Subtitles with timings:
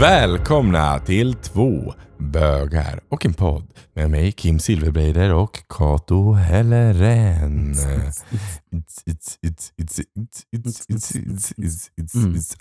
[0.00, 7.74] Välkomna till två bögar och en podd med mig Kim Silverbreider och Kato Helleren.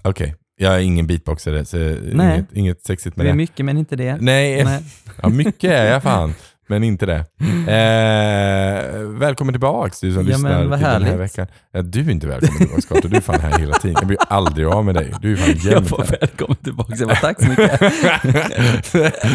[0.04, 3.38] Okej, jag är ingen beatboxare så inget, inget sexigt med Det är det.
[3.38, 4.18] mycket men inte det.
[4.22, 4.84] Nej, Nej.
[5.22, 6.34] Ja, mycket är jag fan.
[6.68, 7.26] Men inte det.
[7.68, 11.48] Eh, välkommen tillbaks du som Ja, lyssnar men vad den här veckan.
[11.72, 13.96] Ja, du är inte välkommen tillbaks Kato, du är fan här hela tiden.
[14.00, 15.14] Jag blir aldrig av med dig.
[15.22, 16.18] Du är fan Jag jämt var här.
[16.22, 16.94] välkommen tillbaka.
[16.98, 17.82] Jag bara, tack så mycket.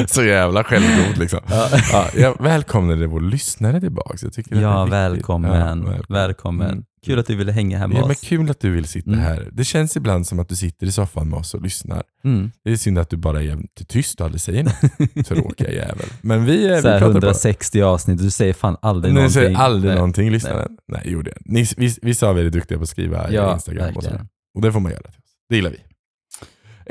[0.10, 1.40] Så jävla självgod liksom.
[1.50, 1.68] Ja.
[1.92, 4.22] Ja, jag välkomnade vår lyssnare tillbaks.
[4.22, 5.50] Jag tycker Ja, välkommen.
[5.50, 6.02] Ja, välkommen.
[6.08, 6.70] välkommen.
[6.70, 6.84] Mm.
[7.06, 8.20] Kul att du ville hänga här med Ja, men oss.
[8.20, 9.20] kul att du vill sitta Mm.
[9.20, 9.48] här.
[9.52, 12.02] Det känns ibland som att du sitter i soffan med oss och lyssnar.
[12.24, 12.50] Mm.
[12.64, 15.26] Det är synd att du bara är jämt tyst och aldrig säger något.
[15.26, 16.06] Tråkiga jävel.
[16.22, 17.18] Men vi, eh, vi Så här pratar bara.
[17.18, 19.34] 160 avsnitt, du säger fan aldrig Ni någonting.
[19.42, 19.94] säger aldrig Nej.
[19.96, 20.76] någonting, lyssnaren.
[20.88, 21.38] Nej, gjorde jag.
[21.52, 24.26] Ni, vi, vissa av er är duktiga på att skriva i Ja, Instagram och sådär.
[24.54, 25.16] Och det får man göra till oss.
[25.48, 25.78] Det gillar vi.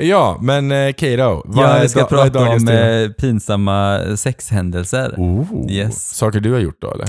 [0.00, 1.42] Ja, men eh, Kato.
[1.54, 5.14] Ja, vi ska prata om eh, pinsamma sexhändelser.
[5.16, 6.16] Oh, yes.
[6.16, 7.06] Saker du har gjort då eller?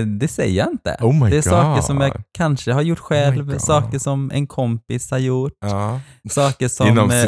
[0.00, 0.96] Eh, det säger jag inte.
[1.00, 1.84] Oh det är saker God.
[1.84, 3.60] som jag kanske har gjort själv, God.
[3.60, 6.00] saker som en kompis har gjort, Ja.
[6.30, 6.88] saker som...
[6.88, 7.24] Inom eh.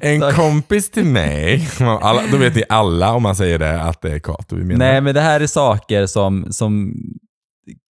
[0.00, 4.12] En kompis till mig, alla, då vet ni alla om man säger det att det
[4.12, 4.78] är Kato vi menar.
[4.78, 6.94] Nej, men det här är saker som, som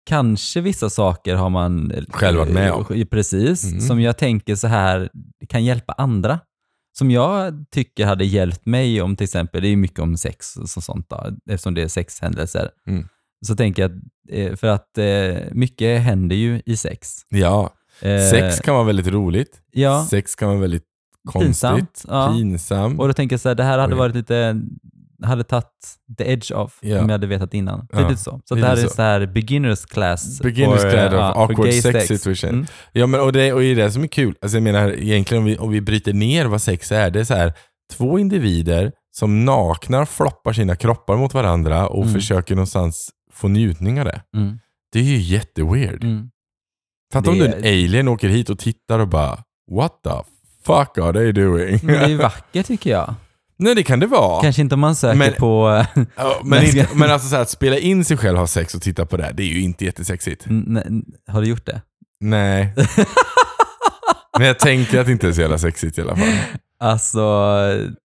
[0.06, 2.84] kanske vissa saker har man Själv varit med om.
[2.94, 3.80] Eh, Precis, Mm.
[3.80, 5.08] som jag tänker så här
[5.48, 6.38] kan hjälpa andra.
[6.98, 10.68] Som jag tycker hade hjälpt mig om till exempel, det är mycket om sex och
[10.68, 12.70] så- sånt då, eftersom det är sexhändelser.
[12.88, 13.08] Mm.
[13.46, 13.92] Så tänker jag,
[14.38, 17.16] eh, för att eh, mycket händer ju i sex.
[17.28, 17.70] Ja,
[18.30, 19.60] sex kan vara väldigt roligt.
[19.72, 20.84] Ja, Sex kan vara väldigt
[21.28, 21.46] konstigt.
[21.48, 22.32] Pinsamt, ja.
[22.36, 23.00] Pinsam.
[23.00, 24.60] och då tänker jag så här, det här hade varit lite,
[25.22, 25.66] hade tagit
[26.18, 26.98] the edge off Ja.
[27.00, 27.86] om jag hade vetat innan.
[27.92, 28.40] Ja, Lite så.
[28.44, 29.02] Så det här är så.
[29.02, 30.40] här beginners class.
[30.40, 32.50] Beginners for, class of for awkward gay sex situation.
[32.50, 32.66] Mm.
[32.92, 34.34] Ja, men och det, och det är det som är kul.
[34.42, 37.10] Alltså jag menar egentligen om vi, om vi bryter ner vad sex är.
[37.10, 37.52] Det är så här,
[37.92, 42.14] två individer som naknar floppar sina kroppar mot varandra och Mm.
[42.14, 44.22] försöker någonstans få njutning av det.
[44.36, 44.58] Mm.
[44.92, 46.04] Det är ju jätteweird.
[46.04, 46.30] Mm.
[47.12, 49.38] Fatta om du en alien åker hit och tittar och bara
[49.72, 50.10] What the
[50.64, 51.78] fuck are they doing?
[51.82, 53.14] Men det är vackert tycker jag.
[53.60, 54.42] Nej det kan det vara.
[54.42, 55.84] Kanske inte om man söker Men- på...
[56.16, 58.82] Ja, men, inte, men alltså så här, att spela in sig själv ha sex och
[58.82, 60.46] titta på det, det är ju inte jättesexigt.
[60.46, 61.82] N- har du gjort det?
[62.20, 62.74] Nej.
[64.38, 66.28] men jag tänker att det inte är så jävla sexigt i alla fall.
[66.82, 67.20] Alltså,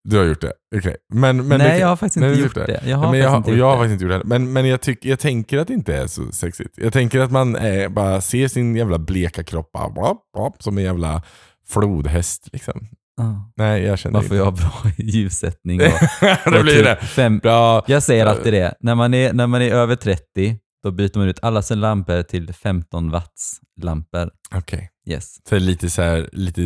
[0.03, 0.53] Du har gjort det?
[0.75, 0.95] Okej.
[1.13, 2.81] Men, men nej det, jag har faktiskt inte gjort gjort det.
[2.85, 4.27] Jag har men jag, inte jag har faktiskt inte gjort det.
[4.29, 6.73] Men, men jag, tyck, jag tänker att det inte är så sexigt.
[6.77, 10.77] Jag tänker att man eh, bara ser sin jävla bleka kropp bara, blop, blop, som
[10.77, 11.21] en jävla
[11.69, 12.49] flodhäst.
[12.53, 12.87] Liksom.
[13.17, 13.51] Ja.
[13.57, 15.81] Nej, jag känner Man får ju ha bra ljussättning.
[15.81, 15.87] Och,
[16.53, 16.95] det blir typ det.
[16.95, 17.83] Fem, Bra.
[17.87, 18.73] jag säger alltid det.
[18.79, 22.23] När man, är, när man är över 30, då byter man ut alla sina lampor
[22.23, 24.31] till 15 watts lampor.
[24.55, 24.89] Okej.
[25.07, 25.35] Yes.
[25.49, 26.61] Så lite så här, lite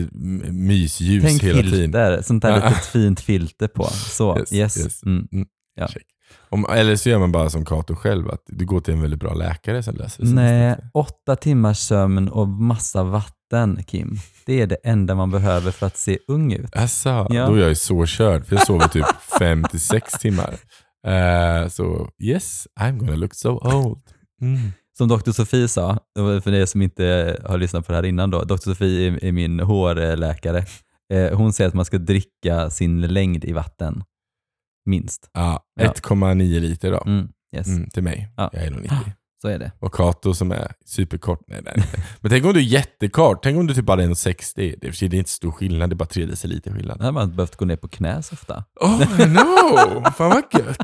[0.52, 1.72] mysljus Tänk hela tiden.
[1.80, 2.70] filter, sånt där Ja.
[2.70, 3.84] litet fint filter på.
[3.84, 4.78] Så, Yes, yes.
[4.78, 5.04] yes.
[5.04, 5.28] Mm.
[5.76, 5.88] Ja.
[5.88, 6.04] Check.
[6.50, 9.20] Om, eller så gör man bara som Kato själv, att du går till en väldigt
[9.20, 10.30] bra läkare som löser det.
[10.30, 13.34] Nej, åtta timmars sömn och massa vatten,
[13.88, 14.18] Kim.
[14.46, 16.76] Det är det enda man behöver för att se ung ut.
[16.76, 17.48] Alltså, Ja.
[17.48, 19.06] då är jag så körd, för jag sover typ
[19.40, 20.54] 5-6 timmar.
[21.08, 24.02] Eh, Så yes, I'm gonna look so old.
[24.42, 24.60] Mm.
[24.98, 25.32] Som Dr.
[25.32, 28.56] Sofie sa, för er som inte har lyssnat på det här innan då, Dr.
[28.58, 30.66] Sofie är, är min hårläkare.
[31.14, 34.04] Eh, Hon säger att man ska dricka sin längd i vatten.
[34.86, 35.30] Minst.
[35.34, 35.92] Ja, Ja.
[35.94, 37.04] 1,9 liter då.
[37.06, 37.68] Mm, yes.
[37.68, 38.34] Mm, till mig.
[38.38, 38.50] Ja.
[38.54, 38.96] Jag är nog 90.
[39.42, 39.72] Så är det.
[39.80, 41.40] Och Kato som är superkort.
[41.48, 41.84] Nej, nej.
[42.22, 43.40] Men tänk om du är jättekort.
[43.44, 44.54] Tänk om du typ bara är 1,60.
[44.56, 46.72] Det är i för sig- det är inte stor skillnad, det är bara 3 deciliter
[46.72, 46.98] skillnad.
[46.98, 48.64] Då hade man behövt gå ner på knä så ofta.
[48.82, 50.12] Oh no!
[50.12, 50.78] Fan vad gött.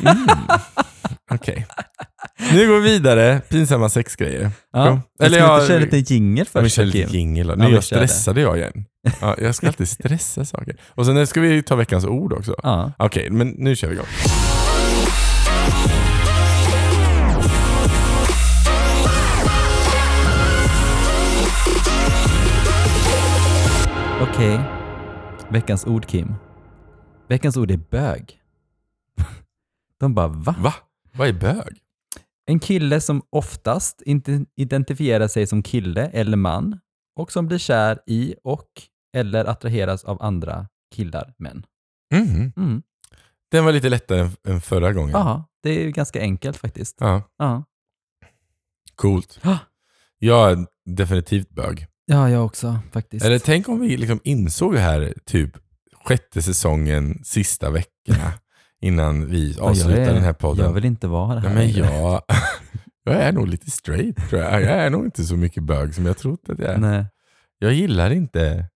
[0.00, 0.26] Mm.
[1.30, 1.66] Okej.
[2.52, 3.40] Nu går vi vidare.
[3.48, 4.50] Pinsamma sexgrejer.
[4.72, 4.86] Ja.
[4.86, 5.56] Eller Eller jag- jag...
[5.56, 6.76] inte köra lite jingel Ja, vi först?
[6.76, 7.48] kör lite jingel.
[7.48, 8.08] Ja, Nu är vi jag kör det.
[8.08, 8.84] stressade jag igen.
[9.20, 10.76] Ja, jag ska alltid stressa saker.
[10.88, 12.54] Och sen ska vi ta veckans ord också.
[12.62, 12.92] Ja.
[12.98, 14.06] Okej, men nu kör vi igång.
[24.36, 24.60] Okej.
[25.50, 26.34] Veckans ord, Kim.
[27.28, 28.40] Veckans ord är bög.
[30.00, 30.54] De bara, va?
[30.58, 30.74] Va?
[31.12, 31.78] Vad är bög?
[32.46, 36.78] En kille som oftast inte identifierar sig som kille eller man
[37.16, 38.68] och som blir kär i och
[39.16, 41.66] eller attraheras av andra killar, män.
[42.14, 42.52] Mhm.
[42.56, 42.82] Mm.
[43.50, 45.10] Den var lite lättare än, förra gången.
[45.12, 46.96] Ja, det är ganska enkelt faktiskt.
[47.00, 47.64] Ja, Ja,
[48.94, 49.40] coolt.
[50.18, 51.86] Jag är definitivt bög.
[52.06, 53.24] Ja jag också faktiskt.
[53.26, 55.50] Eller tänk om vi liksom insåg det här typ
[56.04, 58.32] sjätte säsongen, sista veckorna
[58.80, 60.64] innan vi avslutar är- den här podden.
[60.66, 61.48] Jag vill inte vara här.
[61.48, 62.22] Ja, men jag,
[63.04, 64.62] jag är nog lite straight tror jag.
[64.62, 66.78] Jag är nog inte så mycket bög som jag trott att jag är.
[66.78, 67.04] Nej.
[67.58, 68.68] Jag gillar inte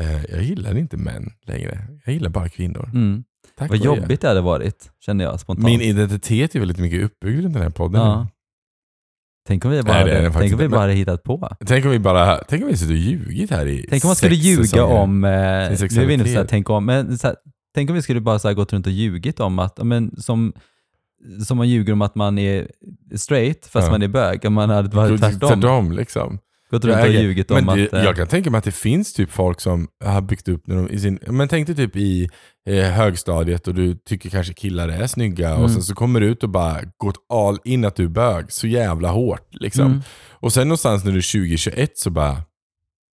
[0.00, 1.88] Eh, jag gillar inte män längre.
[2.04, 2.90] Jag gillar bara kvinnor.
[2.94, 3.24] Mm.
[3.56, 5.66] Tack Vad jobbigt det hade varit, kände jag spontant.
[5.66, 8.00] Min identitet är väldigt mycket uppbyggd runt den här podden.
[8.00, 8.28] ja.
[9.48, 10.92] Tänk om vi bara, Nej, det är hade, faktiskt tänk om vi inte, bara hade
[10.92, 11.48] hittat på.
[11.66, 14.16] Tänk om vi bara, tänk om vi sitter och ljugit här i Tänk om man
[14.16, 14.84] skulle ljuga säsonger.
[14.96, 16.32] om, eh, nu är vi inne på sexualitet.
[16.32, 17.36] så här, tänk om, men så här,
[17.74, 20.16] tänk om vi skulle bara så här, gått runt och ljugit om att, ja, men
[20.20, 20.52] som,
[21.46, 22.68] som man ljuger om att man är
[23.16, 23.90] straight fast Ja.
[23.92, 25.48] man är bög, om man hade varit tvärtom.
[25.48, 26.38] Tvärtom liksom.
[26.70, 27.92] Gått runt och ljugit om men det, att...
[27.92, 30.76] eh, Jag kan tänka mig att det finns typ folk som har byggt upp, när
[30.76, 32.28] de, i sin, men tänk dig typ i
[32.68, 35.62] eh, högstadiet och du tycker kanske killar är snygga Mm.
[35.62, 38.52] och sen så kommer du ut och bara gått all in att du är bög
[38.52, 39.48] så jävla hårt.
[39.50, 39.86] Liksom.
[39.86, 40.00] Mm.
[40.30, 42.42] Och sen någonstans när du är 2021 så bara,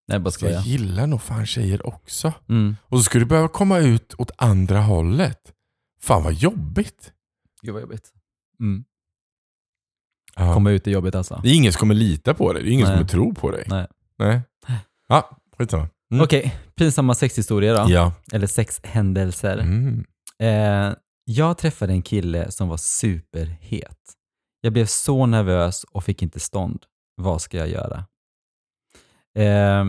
[0.08, 0.72] Nej, bara ska jag skoja.
[0.78, 2.32] gillar nog fan tjejer också.
[2.48, 2.76] Mm.
[2.82, 5.38] Och så ska du behöva komma ut åt andra hållet.
[6.02, 7.12] Fan vad jobbigt.
[7.62, 8.08] Gud vad jobbigt.
[8.60, 8.84] Mm.
[10.36, 10.54] Ja.
[10.54, 11.40] Komma ut är jobbigt alltså.
[11.42, 12.98] Det är ingen som kommer lita på dig, det är ingen som Nej.
[12.98, 13.64] kommer tro på dig.
[13.66, 13.86] Nej.
[14.18, 14.40] Nej.
[15.08, 15.88] Ja, skitsamma.
[16.12, 16.24] Mm.
[16.24, 17.92] Okej, pinsamma sexhistorier då.
[17.92, 18.12] Ja.
[18.32, 19.58] Eller sexhändelser.
[19.58, 20.04] Mm.
[20.42, 20.94] Eh,
[21.24, 23.98] jag träffade en kille som var superhet.
[24.60, 26.82] Jag blev så nervös och fick inte stånd.
[27.16, 28.04] Vad ska jag göra?
[29.38, 29.84] Eh,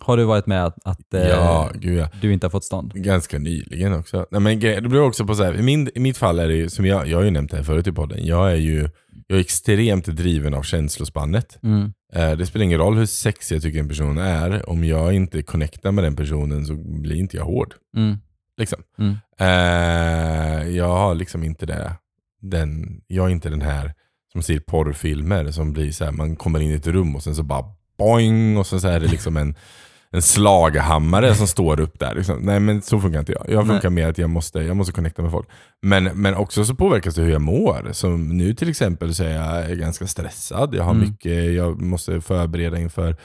[0.00, 2.08] har du varit med att, att eh, Ja, gud ja.
[2.20, 2.92] du inte har fått stånd?
[2.94, 4.26] Ganska nyligen också.
[4.30, 6.54] Nej, men det beror också på så här, i, min, i mitt fall är det
[6.54, 8.88] ju, som jag, jag har ju nämnt det här förut i podden, jag är ju
[9.30, 11.58] jag är extremt driven av känslospannet.
[11.62, 11.92] Mm.
[12.12, 15.42] Eh, det spelar ingen roll hur sexig jag tycker en person är, om jag inte
[15.42, 17.74] connectar med den personen så blir inte jag hård.
[17.96, 18.18] Mm.
[18.56, 18.82] Liksom.
[18.98, 19.16] Mm.
[19.38, 21.92] Eh, jag har liksom inte det.
[22.40, 23.94] Den, jag är inte den här
[24.32, 27.34] som ser porrfilmer som blir så här, man kommer in i ett rum och sen
[27.34, 27.64] så bara
[27.98, 29.54] boing och sen så är det liksom en,
[30.12, 32.14] en slaghammare som står upp där.
[32.14, 32.38] Liksom.
[32.40, 33.44] Nej men så funkar inte jag.
[33.48, 35.48] Jag funkar med att jag måste, jag måste connecta med folk.
[35.82, 37.88] Men, men också så påverkas det hur jag mår.
[37.92, 40.74] Som nu till exempel så är jag ganska stressad.
[40.74, 41.08] Jag har Mm.
[41.08, 43.16] mycket, jag måste förbereda inför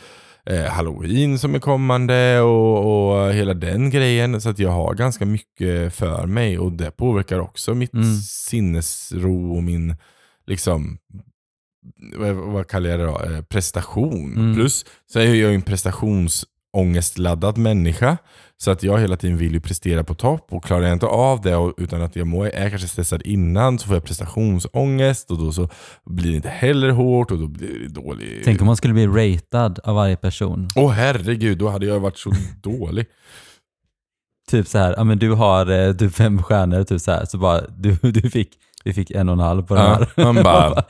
[0.46, 4.42] eh, halloween som är kommande och, och hela den grejen.
[4.42, 8.16] Så att jag har ganska mycket för mig och det påverkar också mitt Mm.
[8.22, 9.96] sinnesro och min
[10.48, 10.98] liksom
[12.54, 13.22] vad, kallar jag det då?
[13.24, 14.34] Eh, prestation.
[14.38, 14.56] Mm.
[14.56, 15.62] Plus så är jag ju en
[16.76, 18.18] prestationsångestladdad människa.
[18.58, 21.42] Så att jag hela tiden vill ju prestera på topp och klarar jag inte av
[21.42, 25.52] det utan att jag mår, är kanske stressad innan så får jag prestationsångest och då
[25.52, 25.70] så
[26.06, 28.42] blir det inte heller hårt och då blir det dåligt.
[28.44, 30.70] Tänk om man skulle bli ratad av varje person.
[30.76, 32.32] Åh herregud, då hade jag varit så
[32.62, 33.06] dålig.
[34.52, 37.62] Typ så här, ja men du har typ fem stjärnor, typ så här, så bara
[37.78, 38.50] du, du fick
[38.86, 40.34] vi fick en och en halv på den Ja, här.
[40.34, 40.84] man bara-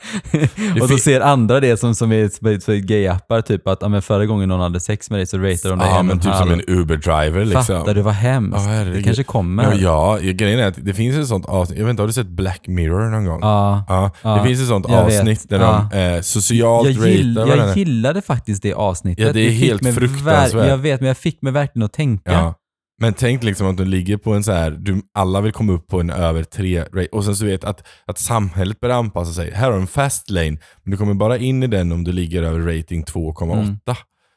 [0.82, 4.60] och så ser andra det som, som är gayappar, typ att men förra gången någon
[4.60, 6.50] hade sex med dig så rateade de dig Ja en men en typ halv.
[6.50, 7.64] som en Uber-driver liksom.
[7.64, 8.66] Fattar du vad hemskt?
[8.66, 9.74] Ja, det kanske kommer.
[9.80, 12.12] Ja, ja, grejen är att det finns ett sånt avsnitt, jag vet inte, har du
[12.12, 13.38] sett Black Mirror någon gång?
[13.42, 13.84] Ja.
[13.88, 15.20] Ja, Ja, det finns ett sånt jag vet.
[15.20, 15.58] avsnitt där
[15.92, 19.26] de eh, socialt Jag, gill, ratear jag gillade faktiskt det avsnittet.
[19.26, 20.68] Ja, det är helt fruktansvärt.
[20.68, 22.54] Jag vet, men jag fick mig verkligen att tänka.
[22.98, 25.86] Men tänk liksom att du ligger på en så här, du, alla vill komma upp
[25.86, 29.50] på en över tre rate, och sen så vet att, att samhället börjar anpassa sig.
[29.50, 30.50] Här har du en fast lane,
[30.82, 33.52] men du kommer bara in i den om du ligger över rating 2,8.
[33.62, 33.76] Mm.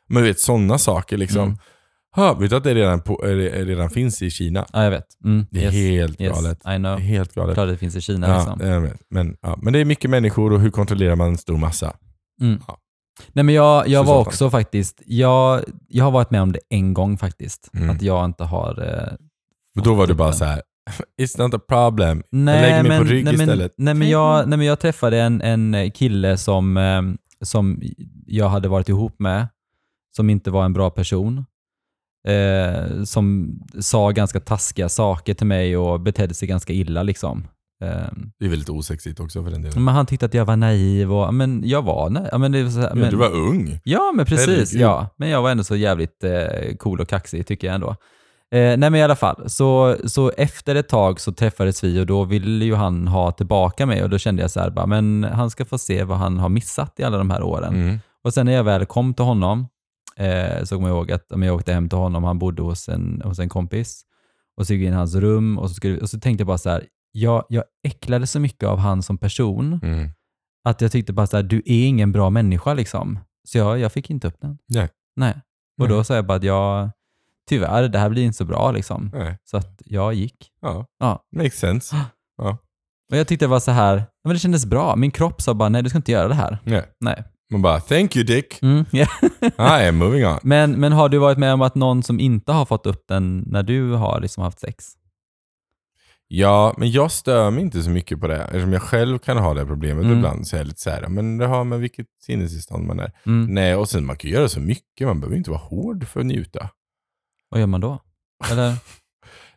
[0.09, 1.43] Men du vet sådana saker liksom.
[1.43, 1.57] Mm.
[2.15, 4.65] Hör, vet du att det redan, på, eh, redan finns i Kina?
[4.73, 5.05] Ja, jag vet.
[5.25, 6.57] Mm, Det är yes, helt yes, galet.
[6.57, 6.99] I Det är know.
[6.99, 7.53] helt galet.
[7.53, 8.97] Klart det finns i Kina Ja, liksom.
[9.09, 11.93] men, ja, men det är mycket människor och hur kontrollerar man en stor massa?
[12.41, 12.59] Mm.
[12.67, 12.77] Ja.
[13.27, 16.93] Nej men jag, jag var också faktiskt, jag, jag har varit med om det en
[16.93, 17.69] gång faktiskt.
[17.73, 17.89] Mm.
[17.89, 18.83] Att jag inte har...
[18.87, 19.13] Eh,
[19.75, 20.61] Och då var du bara så här.
[21.21, 22.23] It's not a problem.
[22.29, 23.73] Nej, jag lägger mig men, på rygg nej, men, istället.
[23.77, 27.01] Nej men, jag, nej men jag träffade en, en kille som, eh,
[27.41, 27.81] som
[28.25, 29.47] jag hade varit ihop med,
[30.15, 31.45] som inte var en bra person.
[32.27, 37.47] Eh, som sa ganska taskiga saker till mig och betedde sig ganska illa liksom.
[37.81, 37.89] Eh,
[38.39, 39.83] Det är väldigt osexigt också för den delen.
[39.83, 42.79] men han tyckte att jag var naiv och, men jag var ja, men det så
[42.79, 43.79] här, Ja, men, du var ung.
[43.83, 44.47] Ja, men precis.
[44.47, 44.81] Herregud.
[44.81, 45.09] Ja.
[45.17, 47.89] Men jag var ändå så jävligt eh, cool och kaxig tycker jag ändå.
[48.51, 52.05] Eh, nej men i alla fall, så, så efter ett tag så träffades vi och
[52.05, 55.23] då ville ju han ha tillbaka mig och då kände jag så här, bara, men
[55.23, 57.73] han ska få se vad han har missat i alla de här åren.
[57.75, 57.99] Mm.
[58.23, 59.67] Och sen när jag väl kom till honom
[60.17, 63.21] eh, så kommer jag ihåg att jag åkte hem till honom, han bodde hos en,
[63.25, 64.01] hos en kompis
[64.57, 66.47] och så gick jag in i hans rum och så, skulle, och så tänkte jag
[66.47, 70.09] bara så här, jag, jag äcklade så mycket av han som person Mm.
[70.63, 73.19] att jag tyckte bara så här, du är ingen bra människa liksom.
[73.47, 74.57] Så jag, jag fick inte upp den.
[74.67, 74.89] Nej.
[75.15, 75.41] Nej.
[75.81, 76.89] Och då sa jag bara att jag,
[77.49, 79.11] tyvärr, det här blir inte så bra liksom.
[79.13, 79.37] Nej.
[79.43, 80.35] Så att jag gick.
[80.61, 81.23] Ja, Ja.
[81.35, 81.95] makes sense.
[83.11, 84.95] Och jag tyckte det var så här, ja, men det kändes bra.
[84.95, 86.57] Min kropp sa bara, nej du ska inte göra det här.
[86.63, 86.83] Nej.
[86.99, 87.23] Nej.
[87.51, 88.61] Man bara, thank you Dick.
[88.61, 89.07] Mm, ja.
[89.83, 90.37] I am moving on.
[90.43, 93.43] men, men har du varit med om att någon som inte har fått upp den
[93.47, 94.85] när du har liksom haft sex?
[96.31, 98.37] Ja, men jag stör mig inte så mycket på det.
[98.43, 100.17] Eftersom jag själv kan ha det problemet Mm.
[100.17, 100.47] ibland.
[100.47, 103.11] Så är jag lite så här, men det har med vilket sinnestillstånd man är.
[103.25, 103.53] Mm.
[103.53, 105.07] Nej, och sen man kan göra så mycket.
[105.07, 106.69] Man behöver inte vara hård för att njuta.
[107.49, 107.99] Vad gör man då?
[108.51, 108.73] Eller?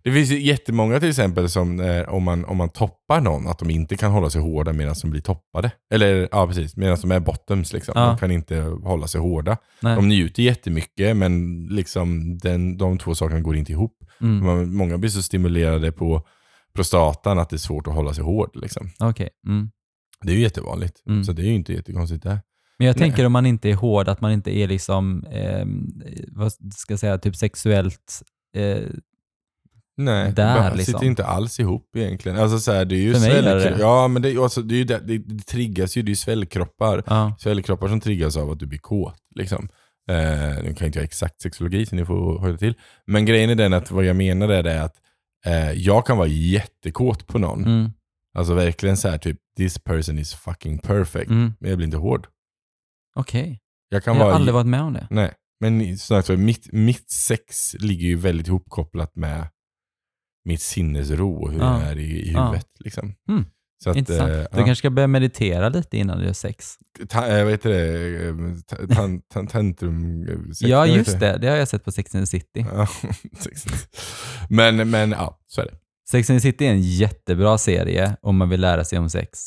[0.04, 3.58] Det finns ju jättemånga till exempel som eh, om, man, om man toppar någon, att
[3.58, 5.70] de inte kan hålla sig hårda medan de blir toppade.
[5.94, 6.76] Eller ja, precis.
[6.76, 7.72] Medan de är bottoms.
[7.72, 7.92] Liksom.
[7.96, 8.06] Ja.
[8.06, 9.56] De kan inte hålla sig hårda.
[9.80, 9.96] Nej.
[9.96, 13.96] De njuter jättemycket, men liksom den, de två sakerna går inte ihop.
[14.20, 14.44] Mm.
[14.46, 16.26] Man- Många blir så stimulerade på
[16.74, 18.50] prostatan att det är svårt att hålla sig hård.
[18.56, 18.90] Liksom.
[19.00, 19.28] Okej.
[19.46, 19.70] Mm.
[20.24, 21.24] Det är ju jättevanligt, Mm.
[21.24, 22.40] så det är ju inte jättekonstigt det.
[22.78, 23.08] Men jag Nej.
[23.08, 25.66] tänker om man inte är hård, att man inte är liksom, eh,
[26.28, 28.22] vad ska jag säga, typ sexuellt
[28.56, 28.78] eh,
[29.96, 30.92] Nej, Där, det liksom.
[30.92, 32.38] sitter inte alls ihop egentligen.
[32.38, 33.80] Alltså så här, det är ju För mig gör svällkro- det.
[33.80, 36.16] Ja, men det, alltså, det, är ju det, det, det triggas ju, det är ju
[36.16, 37.02] svällkroppar.
[37.06, 37.36] Ja.
[37.38, 39.14] Svällkroppar som triggas av att du blir kåt.
[39.34, 39.68] Liksom.
[40.10, 42.74] Eh, nu kan inte jag exakt sexologi så ni får höra till.
[43.06, 44.94] Men grejen är den att vad jag menar är det att
[45.46, 47.64] eh, jag kan vara jättekåt på någon.
[47.64, 47.90] Mm.
[48.34, 51.30] Alltså verkligen så här typ, this person is fucking perfect.
[51.30, 51.52] Mm.
[51.60, 52.26] Men jag blir inte hård.
[53.14, 53.60] Okej.
[53.88, 54.36] Jag kan Jag har vara...
[54.36, 55.06] aldrig varit med om det.
[55.10, 59.48] Nej, men så, mitt, mitt sex ligger ju väldigt ihopkopplat med
[60.44, 61.78] mitt sinnesro och hur Ja.
[61.78, 62.68] det är i, i huvudet.
[62.78, 63.14] Liksom.
[63.28, 63.44] Mm.
[63.86, 64.30] Att, Intressant.
[64.30, 64.48] eh, Du ja.
[64.56, 66.74] kanske ska börja meditera lite innan du gör sex.
[67.08, 68.26] Ta, eh, vad heter det?
[68.28, 68.34] Eh,
[68.66, 70.22] ta- tan- tan- Tantrum...
[70.28, 71.38] eh, sex, ja, just det.
[71.38, 72.64] Det har jag sett på Sex and the City.
[74.48, 75.74] Men, men ja, så är det.
[76.10, 79.40] Sex and the City är en jättebra serie om man vill lära sig om sex.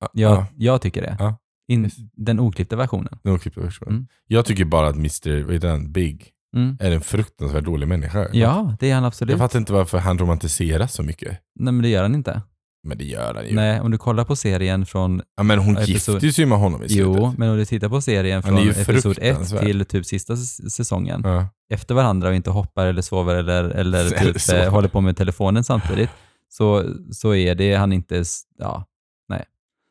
[0.00, 1.16] Ja, Jag, ja, jag tycker det.
[1.18, 1.36] Ja.
[1.68, 3.18] In, den oklippta versionen.
[3.40, 3.94] klipper jag versionen.
[3.94, 4.06] Mm.
[4.26, 5.42] Jag tycker bara att Mr.
[5.44, 5.92] Vad heter han?
[5.92, 6.76] Big Mm.
[6.80, 8.28] är en fruktansvärt dålig människa.
[8.32, 9.38] Ja, det är han Jag absolut.
[9.38, 11.28] fattar inte varför han romantiseras så mycket.
[11.54, 12.42] Nej, men det gör han inte.
[12.82, 13.54] Men det gör han ju.
[13.54, 15.22] Nej, om du kollar på serien från...
[15.36, 17.06] Ja, men hon Episod- gifte sig ju med honom i slutet.
[17.22, 19.64] Jo, men om du tittar på serien från episod 1 fruktansvärd.
[19.64, 20.36] till typ sista
[20.70, 21.46] säsongen, Ja.
[21.72, 25.64] efter varandra och inte hoppar eller sover eller, eller typ, eh, håller på med telefonen
[25.64, 26.10] samtidigt,
[26.48, 28.24] så, så är det, han inte,
[28.58, 28.84] ja,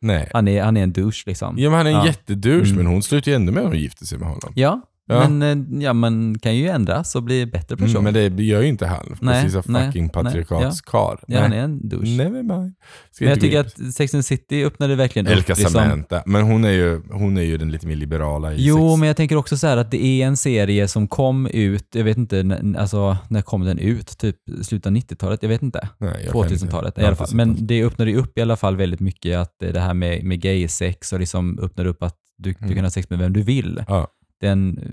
[0.01, 0.29] Nej.
[0.33, 1.57] han är, han är en douche liksom.
[1.57, 2.05] Ja, men han är en Ja.
[2.07, 2.75] jättedouche, Mm.
[2.77, 4.53] men hon slutar ju ändå med att hon gifter sig med honom.
[4.55, 5.29] Ja, Ja.
[5.29, 5.41] men
[5.77, 7.89] eh, ja, man kan ju ändras och bli bättre person.
[7.89, 9.17] Mm, men det gör ju inte han.
[9.21, 11.17] Nej, Precis som fucking patriarkatskarl.
[11.27, 12.17] ja, han är en douche.
[12.17, 12.73] Never mind.
[13.11, 15.57] Ska men jag tycker att Sex and the City öppnade verkligen Älskar upp.
[15.59, 18.75] Liksom, Samantha, men hon är, ju, hon är ju den lite mer liberala i Jo,
[18.91, 18.99] sex.
[18.99, 22.03] men jag tänker också så här att det är en serie som kom ut, jag
[22.03, 24.17] vet inte, alltså när kom den ut?
[24.17, 25.39] Typ slutet av 90-talet?
[25.43, 25.89] Jag vet inte.
[25.97, 26.65] Nej, jag kan inte.
[26.65, 27.27] 2000-talet i alla fall.
[27.33, 30.23] Men det öppnade ju upp i alla fall väldigt mycket att eh, det här med,
[30.23, 32.75] med gay-sex och liksom öppnade upp att du, du Mm.
[32.75, 33.83] kan ha sex med vem du vill.
[33.87, 34.07] Ja.
[34.39, 34.83] Det är en eh,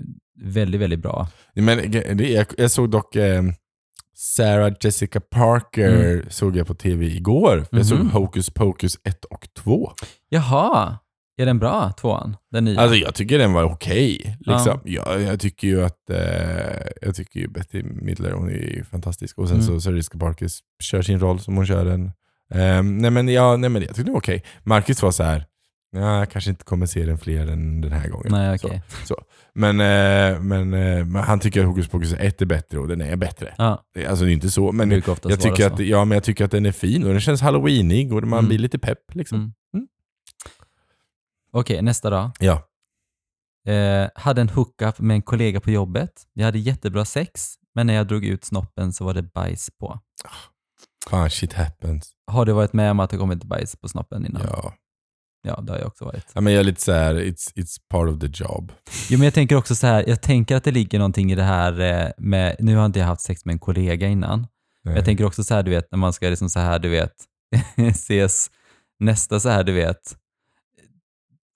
[0.45, 1.27] väldigt, väldigt bra.
[1.53, 3.43] Men det, jag, såg dock eh,
[4.15, 7.65] Sarah Jessica Parker såg jag på tv igår.
[7.71, 8.09] Jag såg Mhm.
[8.09, 9.91] Hocus Pocus 1 och 2.
[10.29, 10.97] Jaha,
[11.37, 12.37] är den bra, tvåan?
[12.51, 12.79] Den nya?
[12.81, 14.37] Alltså jag tycker den var okej.
[14.39, 14.79] liksom.
[14.83, 19.37] jag, jag tycker ju att eh, jag tycker ju Betty Midler, hon är fantastisk.
[19.37, 19.67] Och sen Mm.
[19.67, 20.47] så Sarah Jessica Parker
[20.83, 22.11] kör sin roll som hon kör den.
[22.53, 24.43] Ehm, nej, men, ja, nej men jag tyckte det var okej.
[24.63, 25.45] Marcus var så här.
[25.91, 28.27] Ja, jag kanske inte kommer se den fler än den här gången.
[28.31, 28.67] Nej, Så.
[28.67, 28.81] okej.
[29.53, 33.01] Men, eh, men, eh, men han tycker att Hocus Pocus 1 är bättre och den
[33.01, 33.55] är bättre.
[33.57, 35.83] Ja, Alltså det är inte så, men oftast jag tycker, att, så.
[35.83, 38.47] ja, men jag tycker att den är fin och den känns halloweenig och man Mm.
[38.49, 39.15] blir lite pepp.
[39.15, 39.37] Liksom.
[39.37, 39.53] Mm.
[39.73, 39.87] Mm.
[41.51, 42.31] Okej, nästa dag.
[42.39, 42.63] Ja.
[43.73, 46.11] Eh, hade en hookup med en kollega på jobbet.
[46.33, 49.99] Vi hade jättebra sex, men när jag drog ut snoppen så var det bajs på.
[51.09, 52.11] Fan, shit happens.
[52.31, 54.41] Har du varit med om att det kommit bajs på snoppen innan?
[54.45, 54.73] Ja.
[55.43, 56.25] Ja, det har jag också varit.
[56.33, 58.71] ja, men jag är lite så här, it's, it's part of the job.
[59.09, 61.43] Jo, men jag tänker också så här, jag tänker att det ligger någonting i det
[61.43, 64.47] här eh, med, nu har inte jag haft sex med en kollega innan,
[64.83, 64.95] Nej.
[64.95, 67.13] jag tänker också så här, du vet, när man ska liksom så här, du vet,
[67.91, 68.47] ses
[68.99, 70.15] nästa så här, du vet,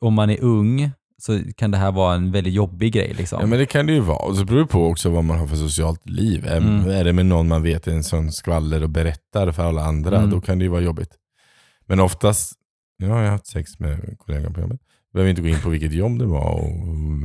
[0.02, 3.38] om man är ung så kan det här vara en väldigt jobbig grej liksom.
[3.42, 4.18] Ja men det kan det ju vara.
[4.18, 6.46] Och så beror det på också vad man har för socialt liv.
[6.46, 6.90] Är, Mm.
[6.90, 10.18] är det med någon man vet är en sån skvaller och berättar för alla andra,
[10.18, 10.30] Mm.
[10.30, 11.12] då kan det ju vara jobbigt.
[11.86, 12.54] Men oftast,
[13.02, 14.80] jag har haft sex med kollegan på jobbet.
[15.14, 16.70] Behöver inte gå in på vilket jobb det var och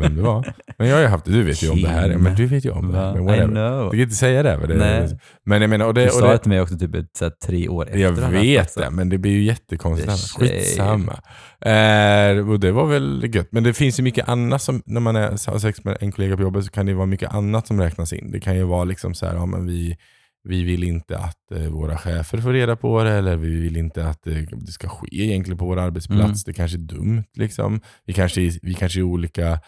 [0.02, 0.54] vem det var.
[0.78, 2.16] Men jag har ju haft det, du vet ju om det här.
[2.16, 3.14] Men du vet ju om det här.
[3.14, 3.85] Men whatever.
[3.85, 4.59] Du kan inte säga det.
[4.59, 5.18] Men, det, Nej.
[5.45, 7.25] men jag menar, och det, Du sa det, det till mig också typ ett, så
[7.25, 7.99] här, tre år efter.
[7.99, 8.80] jag vet också.
[8.80, 10.12] det, men det blir ju jättekonstigt.
[10.38, 11.21] Skitsamma.
[11.61, 13.49] Eh, och det var väl gött.
[13.50, 16.37] Men det finns ju mycket annat som, när man är, har sex med en kollega
[16.37, 18.30] på jobbet så kan det vara mycket annat som räknas in.
[18.30, 19.97] Det kan ju vara liksom så här, ja, men vi,
[20.46, 24.08] vi vill inte att eh, våra chefer får reda på det, eller vi vill inte
[24.08, 26.22] att det, det ska ske egentligen på vår arbetsplats.
[26.24, 26.34] Mm.
[26.46, 27.24] Det kanske är dumt.
[27.34, 27.80] Liksom.
[28.04, 29.60] Vi, kanske, är- vi kanske är olika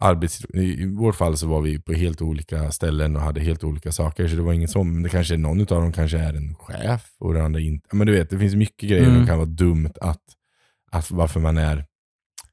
[0.00, 0.44] arbets...
[0.54, 4.28] I vårt fall så var vi på helt olika ställen och hade helt olika saker,
[4.28, 4.82] så det var inget så.
[4.84, 7.96] Men det kanske är någon av dem kanske är en chef och den andra inte.
[7.96, 9.16] Men du vet, det finns mycket grejer Mm.
[9.16, 10.22] som kan vara dumt att,
[10.90, 11.84] att varför man är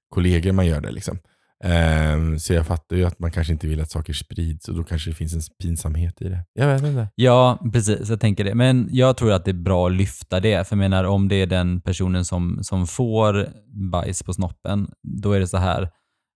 [0.10, 0.91] kollegor man gör det.
[0.91, 1.19] Liksom.
[1.64, 4.84] Ehm, så jag fattar ju att man kanske inte vill att saker sprids och då
[4.84, 6.46] kanske det finns en pinsamhet i det.
[6.54, 7.08] Jag vet inte.
[7.16, 8.10] Ja, precis.
[8.10, 8.56] Jag tänker det.
[8.56, 10.68] Men jag tror att det är bra att lyfta det.
[10.68, 13.48] För jag menar, om det är den personen som, som får
[13.92, 15.84] bajs på snoppen, då är det så här,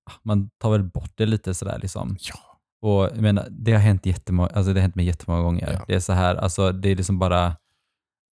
[0.10, 2.16] ah, man tar väl bort det lite sådär liksom.
[2.20, 2.36] Ja.
[2.90, 5.74] Och jag menar, det har hänt jättemånga, alltså det har hänt mig jättemånga gånger.
[5.74, 5.86] Ja.
[5.88, 7.56] Det är så här, alltså det är liksom bara,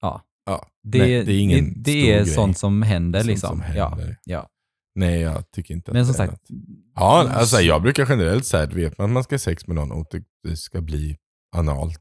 [0.03, 0.23] ja.
[0.47, 0.67] Ja.
[0.83, 3.63] Det, Nej, det är ingen det, det är sånt som händer Sånt liksom.
[3.65, 4.17] som Ja, händer.
[4.25, 4.49] ja.
[4.97, 6.61] Nej, jag tycker inte Men som sagt, något.
[6.95, 9.77] Ja, alltså jag brukar generellt säga att vet man att man ska ha sex med
[9.77, 10.07] någon och
[10.43, 11.17] det, ska bli
[11.57, 12.01] analt,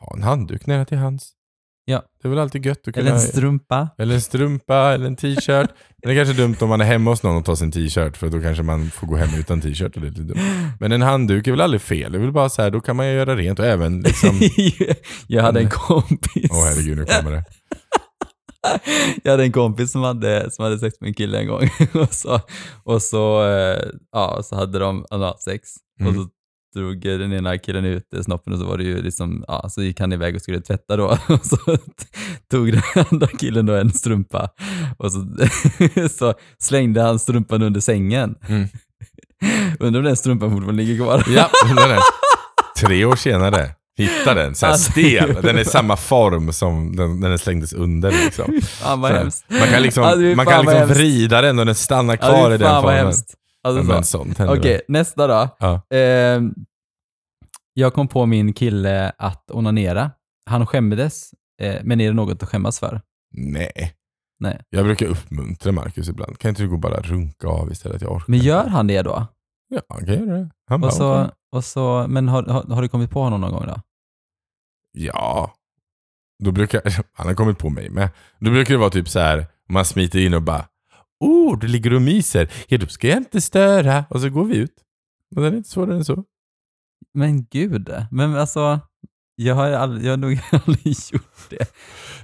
[0.00, 1.32] ha en handduk nära till hands.
[1.84, 2.02] Ja.
[2.22, 3.06] Det är väl alltid gött att kunna...
[3.06, 3.88] eller en strumpa.
[3.98, 5.70] eller en strumpa, eller en t-shirt.
[6.02, 8.16] Men det är kanske dumt om man är hemma hos någon och tar sin t-shirt,
[8.16, 10.70] för då kanske man får gå hem utan t-shirt och det är lite dumt.
[10.80, 12.96] Men en handduk är väl aldrig fel, det är väl bara så här, då kan
[12.96, 14.40] man ju göra rent och även liksom...
[15.26, 16.50] jag hade en kompis.
[16.50, 17.44] Åh herregud, nu kommer det.
[19.22, 21.70] Jag hade en kompis som hade, som hade sex med en kille en gång.
[22.02, 22.40] och så,
[22.84, 25.68] och så, eh, ja, så hade de analsex.
[26.00, 26.08] Mm.
[26.08, 26.30] Och så
[26.74, 30.00] drog den ena killen ut snoppen och så var det ju liksom, ja, så gick
[30.00, 31.06] han iväg och skulle tvätta då.
[31.28, 31.76] Och så
[32.50, 34.50] tog den andra killen då en strumpa
[34.98, 35.26] och så,
[36.10, 38.34] så slängde han strumpan under sängen.
[38.48, 38.68] Mm.
[39.80, 41.24] Undrar om den strumpan fortfarande ligger kvar.
[41.28, 42.00] Ja, undrar det.
[42.80, 44.54] Tre år senare, hitta den.
[44.54, 45.34] Så här Alltså, stel.
[45.42, 48.10] Den är samma form som den, den slängdes under.
[48.10, 48.60] Liksom.
[49.02, 49.44] Hemskt.
[49.50, 52.54] Man kan liksom, Ja, man kan liksom vrida den och den stannar Ja, kvar det
[52.54, 53.12] i den formen.
[53.96, 54.80] Alltså, Okej, väl.
[54.88, 55.48] nästa då.
[55.58, 55.80] Ja.
[55.96, 56.54] Ehm,
[57.74, 60.10] jag kom på min kille att onanera.
[60.50, 61.30] Han skämdes,
[61.62, 63.00] eh, men är det något att skämmas för?
[63.34, 63.94] Nej.
[64.40, 64.60] Nej.
[64.70, 66.38] Jag brukar uppmuntra Marcus ibland.
[66.38, 68.02] Kan inte du gå bara runka av istället?
[68.02, 69.26] Jag orkar Men gör han det då?
[69.68, 70.48] Ja, han kan göra det.
[70.68, 73.50] Han bara, Och så, och så, men har, har, har du kommit på honom någon
[73.52, 73.80] gång då?
[74.98, 75.54] Ja.
[76.44, 78.10] Då brukar, han har kommit på mig med.
[78.38, 80.64] Då brukar det vara typ så här, man smiter in och bara
[81.20, 82.50] Oh, du ligger och myser.
[82.68, 84.04] Ja, då ska jag inte störa.
[84.10, 84.74] Och så går vi ut.
[85.30, 86.24] Men det är inte svårare än så.
[87.14, 88.80] Men gud, men alltså,
[89.36, 91.72] jag har, aldrig, jag har nog aldrig gjort det.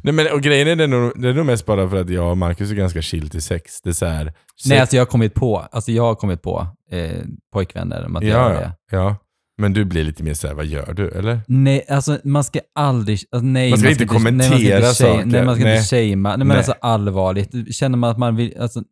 [0.03, 2.31] Nej, men, och grejen är det, nog, det är nog mest bara för att jag
[2.31, 3.81] och Marcus är ganska chill till sex.
[3.83, 6.43] Det är så här, sex Nej, alltså jag har kommit på, alltså jag har kommit
[6.43, 7.23] på eh,
[7.53, 8.73] pojkvänner om att göra ja, det.
[8.91, 9.17] ja, ja.
[9.59, 11.09] Men du blir lite mer såhär, vad gör du?
[11.11, 11.41] Eller?
[11.49, 13.19] Nej, alltså man ska aldrig...
[13.33, 15.25] Alltså, nej, Man ska inte nej, man ska kommentera inte shame- saker.
[15.27, 15.77] Nej, man ska Nej.
[15.77, 16.15] inte shamea.
[16.37, 16.57] Nej, men Nej.
[16.57, 17.75] alltså allvarligt.
[17.75, 18.55] Känner man att man vill...
[18.61, 18.83] Alltså,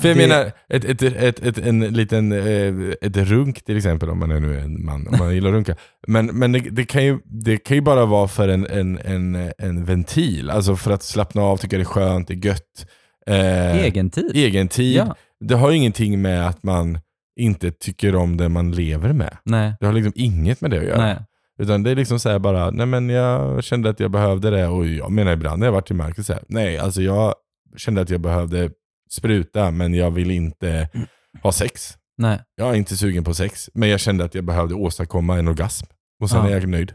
[0.00, 4.10] För jag Det- menar, ett, ett, ett, ett, en liten, eh, ett runk till exempel,
[4.10, 5.76] om man är nu en man, om man gillar att runka.
[6.06, 9.52] Men, men det, det, kan ju, det kan ju bara vara för en, en, en,
[9.58, 12.86] en ventil, alltså för att slappna av, tycka det är skönt, det är gött.
[13.26, 14.30] Eh, egen tid.
[14.34, 14.96] egen tid.
[14.96, 15.14] Ja.
[15.44, 16.98] Det har ju ingenting med att man
[17.36, 19.36] inte tycker om det man lever med.
[19.44, 19.74] Nej.
[19.80, 20.98] Det har liksom inget med det att göra.
[20.98, 21.24] Nej.
[21.58, 24.86] Utan det är liksom så bara, nej men jag kände att jag behövde det och
[24.86, 27.34] jag menar ibland när jag varit i Marcus så här, nej alltså jag
[27.76, 28.70] kände att jag behövde
[29.10, 30.88] spruta men jag vill inte
[31.42, 31.96] ha sex.
[32.18, 32.40] Nej.
[32.54, 35.86] Jag är inte sugen på sex, men jag kände att jag behövde åstadkomma en orgasm.
[36.22, 36.48] Och sen Ja.
[36.50, 36.94] är jag nöjd.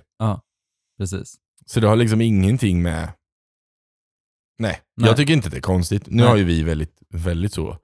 [0.97, 1.35] Precis.
[1.65, 3.09] Så det har liksom ingenting med...
[4.59, 5.07] Nej, Nej.
[5.09, 6.07] jag tycker inte det är konstigt.
[6.09, 6.25] Nu Nej.
[6.27, 7.77] har ju vi väldigt, väldigt så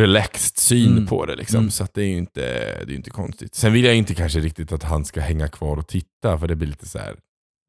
[0.00, 1.06] relaxed syn Mm.
[1.06, 1.58] på det liksom.
[1.58, 1.70] Mm.
[1.70, 2.40] Så att det är ju inte,
[2.84, 3.54] det är inte konstigt.
[3.54, 6.56] Sen vill jag inte kanske riktigt att han ska hänga kvar och titta, för det
[6.56, 7.16] blir lite så här.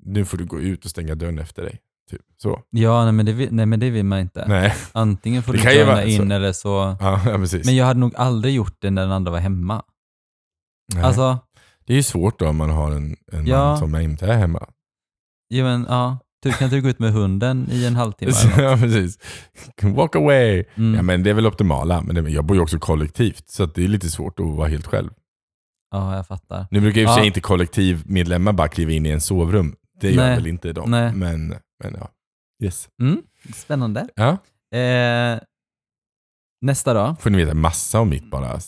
[0.03, 1.79] nu får du gå ut och stänga dörren efter dig.
[2.11, 2.61] Typ så.
[2.69, 4.45] Ja, nej men, det vill, nej men det vill man inte.
[4.47, 6.33] Nej, Antingen får Det du vara in så.
[6.33, 6.97] eller så...
[6.99, 7.37] ja, ja.
[7.65, 9.83] Men jag hade nog aldrig gjort det när den andra var hemma.
[10.93, 11.03] Nej.
[11.03, 11.37] Alltså,
[11.85, 13.57] det är ju svårt då om man har en, en Ja.
[13.65, 14.67] man som inte är hemma.
[15.47, 16.17] ja, men, ja.
[16.45, 19.19] Du kan inte gå ut med hunden i en halvtimme ja, precis.
[19.81, 20.63] Walk away.
[20.75, 20.95] Mm.
[20.95, 23.83] Ja, men det är väl optimala, men det, jag bor ju också kollektivt, så det
[23.83, 25.09] är lite svårt att vara helt själv.
[25.91, 26.67] Ja, jag fattar.
[26.71, 27.27] Nu brukar och för sig Ja.
[27.27, 29.75] inte kollektivmedlemmar bara kliva in i en sovrum.
[30.01, 30.35] Det gör Nej.
[30.35, 30.91] väl inte de.
[30.91, 31.11] Nej.
[31.15, 31.47] Men,
[31.83, 32.09] men ja.
[32.63, 32.87] Yes.
[33.01, 33.21] Mm.
[33.55, 34.07] Spännande.
[34.15, 34.37] Ja,
[34.79, 35.39] Eh,
[36.61, 37.15] nästa då.
[37.19, 38.59] får ni veta massa om mitt bara.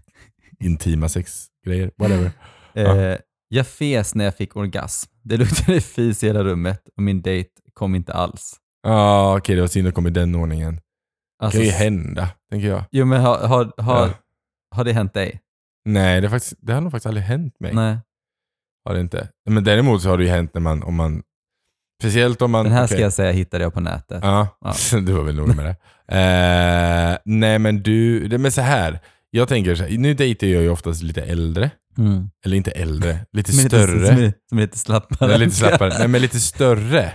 [0.60, 2.30] Intima sexgrejer, whatever.
[2.74, 3.16] Eh,
[3.48, 5.10] jag fes när jag fick orgasm.
[5.28, 8.56] Det luktade fis i hela rummet och min dejt kom inte alls.
[8.82, 10.74] Ja, okej det var synd att komma i den ordningen.
[10.74, 10.80] Det
[11.44, 12.84] Alltså, kan ju hända, tänker jag.
[12.90, 14.10] Jo men har, har, har, Ja.
[14.74, 15.40] har det hänt dig?
[15.84, 17.74] Nej, det, faktiskt, det har nog faktiskt aldrig hänt mig.
[17.74, 17.98] Nej.
[18.84, 19.28] Har det inte.
[19.50, 21.22] Men däremot så har det ju hänt när man, om man,
[22.02, 22.64] speciellt om man...
[22.64, 22.96] Den här okej.
[22.96, 24.18] ska jag säga hittade jag på nätet.
[24.22, 24.74] Ja, Ja.
[25.00, 25.76] du var väl noga med det.
[26.16, 29.00] Eh, nej men du, det men så här.
[29.30, 31.70] Jag tänker så här, nu dejtar jag ju oftast lite äldre.
[31.98, 32.30] Mm.
[32.44, 34.06] Eller inte äldre, lite Som är lite- större.
[34.06, 35.34] Som är, som är lite slappare.
[35.34, 35.94] Eller lite slappare.
[35.98, 37.12] Nej men lite större.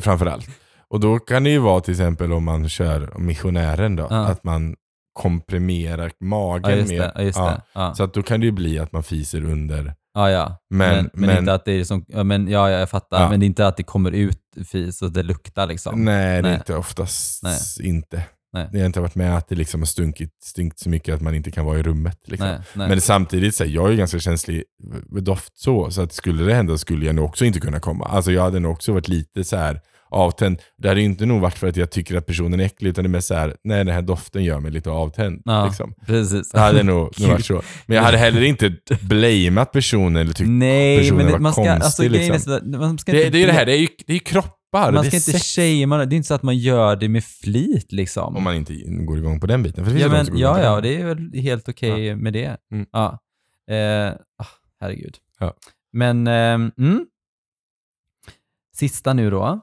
[0.00, 0.48] Framförallt.
[0.88, 4.06] Och då kan det ju vara till exempel om man kör missionären då.
[4.10, 4.26] Ja.
[4.26, 4.76] Att man
[5.12, 7.12] komprimerar magen Ja, mer.
[7.36, 7.94] Ja, Ja.
[7.94, 9.94] Så att då kan det ju bli att man fiser under.
[10.14, 10.34] Men,
[10.70, 13.30] Men, men, men, inte att det är som, men, ja, ja, jag fattar.
[13.30, 14.40] Men det är inte att det kommer ut
[14.72, 16.04] fis och det luktar liksom.
[16.04, 16.54] nej, det är Nej.
[16.54, 17.58] inte oftast Nej.
[17.88, 18.22] inte.
[18.56, 18.68] Nej.
[18.72, 21.34] Det har inte varit med att det liksom har stunkit, stinkt så mycket att man
[21.34, 22.18] inte kan vara i rummet.
[22.24, 22.48] Liksom.
[22.48, 22.88] Nej, nej.
[22.88, 24.62] Men samtidigt, så här, jag är ganska känslig
[25.10, 28.04] med doft så, så att skulle det hända skulle jag nog också inte kunna komma.
[28.04, 30.58] Alltså jag hade nog också varit lite så här, avtänd.
[30.78, 33.08] Det hade inte nog varit för att jag tycker att personen är äcklig, utan det
[33.08, 35.42] är mer såhär, nej den här doften gör mig lite avtänd.
[35.44, 35.94] Ja, Liksom.
[36.06, 36.50] precis.
[36.50, 37.62] Det hade nog, nog varit så.
[37.86, 41.52] Men jag hade heller inte blamat personen eller tyckt Nej, personen men det, var man
[41.52, 41.84] ska, konstig.
[41.84, 42.60] alltså, grejen är liksom.
[42.72, 44.14] så- man ska det, inte det är ju det här, det är ju, det är
[44.14, 44.20] ju
[44.76, 44.92] kroppar.
[44.92, 45.56] Man ska inte sex.
[45.56, 48.36] shamea, det är inte så att man gör det med flit liksom.
[48.36, 49.84] Om man inte går igång på den biten.
[49.84, 52.56] För det ja, men, ja, ja, det är väl helt okej med det.
[52.72, 52.86] Mm.
[52.92, 53.18] Ja.
[53.70, 54.46] Eh, ah,
[54.80, 55.16] herregud.
[55.38, 55.54] Ja.
[55.92, 57.06] Men, ehm, mm.
[58.76, 59.60] Sista nu då.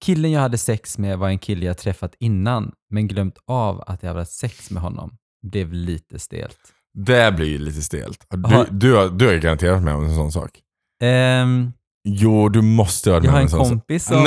[0.00, 4.02] Killen jag hade sex med var en kille jag träffat innan, men glömt av att
[4.02, 5.16] jag hade haft sex med honom.
[5.42, 6.58] Blev lite stelt.
[6.94, 8.26] Det blir ju lite stelt.
[8.30, 10.60] Du, du, har, du har garanterat med om en sån sak.
[11.02, 11.72] Ehm,
[12.08, 13.68] Jo, du måste ha varit jag har en sån sak.
[13.68, 14.26] kompis som...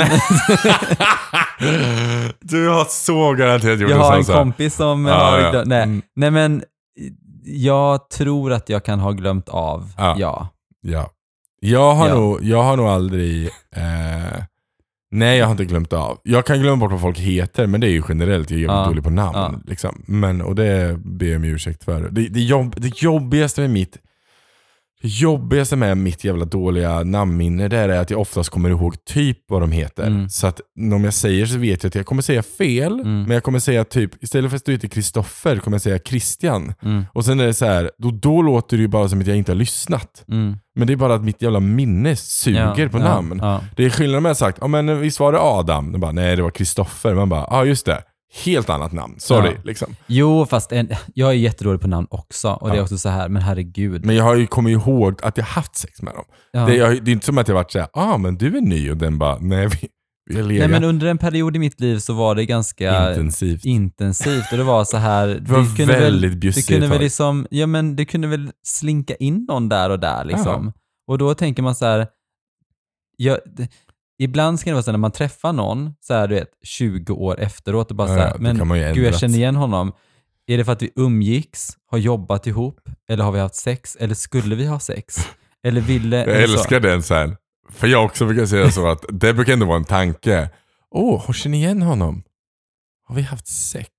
[2.40, 4.36] Du har så garanterat gjort jag en har en sak.
[4.36, 5.62] kompis som Ja, har ja.
[5.66, 5.82] Nej.
[5.82, 6.02] Mm.
[6.16, 6.62] nej, men
[7.44, 10.14] jag tror att jag kan ha glömt av, Ja.
[10.18, 10.48] ja.
[10.82, 11.10] Ja.
[11.60, 12.14] Jag har, Ja.
[12.14, 13.46] Nog, jag har nog aldrig...
[13.76, 14.42] Eh,
[15.10, 16.18] nej, jag har inte glömt av.
[16.22, 18.50] Jag kan glömma bort vad folk heter, men det är ju generellt.
[18.50, 18.86] Jag är jävligt Ja.
[18.86, 19.62] dålig på namn.
[19.66, 20.02] Liksom.
[20.06, 22.08] Men, och det ber jag om ursäkt för.
[22.10, 24.00] Det, det, jobb, det jobbigaste med mitt det
[25.02, 29.60] jobbigaste med mitt jävla dåliga namnminne det är att jag oftast kommer ihåg typ vad
[29.62, 30.06] de heter.
[30.06, 30.28] Mm.
[30.28, 30.60] Så att
[30.94, 33.22] om jag säger så vet jag att jag kommer säga fel, Mm.
[33.22, 36.74] men jag kommer säga typ, istället för att du heter Kristoffer kommer jag säga Christian.
[36.82, 39.26] Mm, Och sen är det så här, då, då låter det ju bara som att
[39.26, 40.24] jag inte har lyssnat.
[40.28, 40.56] mm.
[40.74, 43.38] Men det är bara att mitt jävla minne suger Ja, på ja, namn.
[43.42, 43.60] Ja.
[43.76, 45.92] Det är skillnad med att sagt, ja men visst var det Adam?
[45.92, 47.14] De bara, nej det var Kristoffer.
[47.14, 48.02] Man bara, ja ah, just det.
[48.44, 49.50] Helt annat namn, sorry.
[49.54, 49.60] Ja.
[49.64, 49.96] Liksom.
[50.06, 52.48] Jo, fast en, jag är jättedålig på namn också.
[52.50, 52.82] Och det är Ja.
[52.82, 54.04] också så här, men herregud.
[54.06, 56.24] Men jag har ju kommit ihåg att jag haft sex med dem.
[56.52, 56.66] Ja.
[56.66, 58.90] Det, jag, det är inte som att jag varit såhär, ah men du är ny
[58.90, 59.88] och den bara, nej vi,
[60.34, 63.64] vi Nej, men under en period i mitt liv så var det ganska intensivt.
[63.64, 65.26] intensivt och det var så här.
[65.28, 69.14] Det var väldigt väl, bjussigt det kunde väl liksom, ja men det kunde väl slinka
[69.14, 70.72] in någon där och där liksom.
[71.06, 72.06] Och då tänker man så här,
[73.16, 73.38] jag,
[74.24, 77.12] ibland ska det vara så här, när man träffar någon, så här du vet, 20
[77.12, 79.92] år efteråt och bara Ja, så här, men gud jag känner igen honom.
[80.46, 84.14] Är det för att vi umgicks, har jobbat ihop, eller har vi haft sex, eller
[84.14, 85.28] skulle vi ha sex?
[85.62, 86.16] Eller ville...
[86.16, 86.52] Jag eller så.
[86.52, 87.36] älskar den sen.
[87.70, 90.50] För jag också brukar säga så att det brukar ändå vara en tanke.
[90.90, 92.22] Åh, oh, känner ni igen honom?
[93.08, 93.90] Har vi haft sex?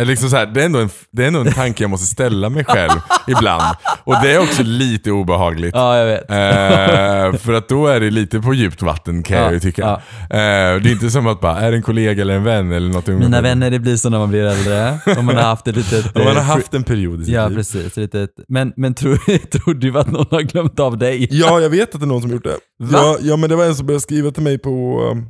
[0.00, 2.48] Liksom så här, det, är ändå en, det är ändå en tanke jag måste ställa
[2.48, 3.76] mig själv ibland.
[4.04, 5.74] Och det är också lite obehagligt.
[5.74, 6.30] Ja, jag vet.
[6.30, 9.82] Eh, för att då är det lite på djupt vatten kan jag ju tycka.
[9.82, 9.96] ja.
[10.36, 12.88] Eh, det är inte som att bara, är det en kollega eller en vän eller
[12.92, 14.98] något Mina vänner, det blir så när man blir äldre.
[15.18, 16.16] Om man har haft ett litet...
[16.16, 17.56] Om man har eh, haft en period i sitt Ja, liv.
[17.56, 17.96] precis.
[17.96, 19.16] Litet, men men tror,
[19.58, 21.28] tror du att någon har glömt av dig?
[21.30, 22.56] Ja, jag vet att det är någon som gjort det.
[22.82, 22.98] Va?
[22.98, 25.28] Ja, ja, men det var en som började skriva till mig på, um,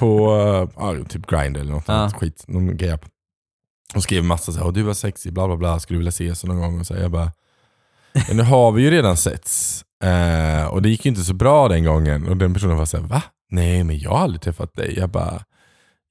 [0.00, 1.94] på uh, ja, typ Grindr eller något Ja.
[1.94, 2.44] annat skit.
[2.48, 3.04] Någon gay-app.
[3.94, 6.08] Och skrev massa så här, "Åh, du var sexig, bla bla bla, skulle du vilja
[6.08, 6.80] ses någon gång?
[6.80, 7.32] Och så här, jag bara,
[8.28, 9.84] men nu har vi ju redan setts.
[10.04, 12.28] Eh, och det gick ju inte så bra den gången.
[12.28, 13.22] Och den personen var så här, va?
[13.50, 14.94] Nej, men jag har aldrig träffat dig.
[14.98, 15.44] Jag bara,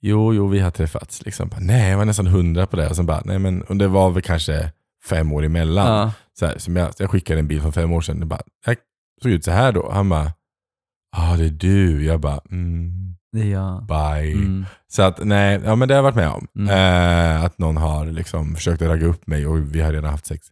[0.02, 1.26] jo, jo, vi har träffats.
[1.26, 1.50] Liksom.
[1.50, 2.90] Bara, nej, jag var nästan hundra på det.
[2.90, 4.72] Och sen bara, nej men, och det var väl kanske
[5.10, 5.88] fem år emellan.
[5.88, 6.12] Ja.
[6.40, 8.20] Så här, som jag, jag skickade en bild från fem år sedan.
[8.20, 8.76] Det bara, jag
[9.22, 9.92] såg ut så här då.
[9.92, 12.06] Han bara, ja ah, det är du.
[12.06, 13.03] Jag bara, mm,
[13.34, 13.86] Jag.
[13.88, 14.32] bye.
[14.34, 14.66] Mm.
[14.88, 16.48] Så att nej, ja men det har jag varit med om.
[16.60, 16.70] Mm.
[16.70, 20.26] Eh, att någon har liksom försökt att ragga upp mig och vi har redan haft
[20.26, 20.48] sex.